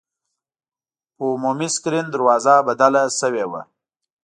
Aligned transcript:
په 1.15 1.23
عمومي 1.33 1.69
سکرین 1.75 2.05
دروازه 2.09 2.53
بدله 2.67 3.01
شوې 3.19 3.45
وه. 3.51 3.61